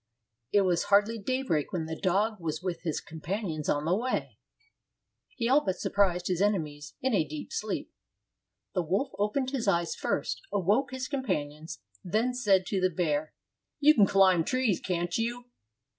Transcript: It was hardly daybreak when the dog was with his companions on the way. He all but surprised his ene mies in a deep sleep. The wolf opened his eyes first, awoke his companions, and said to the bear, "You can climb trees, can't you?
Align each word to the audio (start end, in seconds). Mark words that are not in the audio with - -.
It 0.51 0.61
was 0.61 0.85
hardly 0.85 1.19
daybreak 1.19 1.71
when 1.71 1.85
the 1.85 1.95
dog 1.95 2.39
was 2.39 2.63
with 2.63 2.81
his 2.81 2.99
companions 2.99 3.69
on 3.69 3.85
the 3.85 3.95
way. 3.95 4.39
He 5.35 5.47
all 5.47 5.63
but 5.63 5.77
surprised 5.77 6.25
his 6.27 6.41
ene 6.41 6.55
mies 6.59 6.93
in 7.03 7.13
a 7.13 7.23
deep 7.23 7.53
sleep. 7.53 7.91
The 8.73 8.81
wolf 8.81 9.11
opened 9.19 9.51
his 9.51 9.67
eyes 9.67 9.93
first, 9.93 10.41
awoke 10.51 10.89
his 10.89 11.07
companions, 11.07 11.81
and 12.03 12.35
said 12.35 12.65
to 12.65 12.81
the 12.81 12.89
bear, 12.89 13.35
"You 13.79 13.93
can 13.93 14.07
climb 14.07 14.43
trees, 14.43 14.79
can't 14.79 15.15
you? 15.19 15.51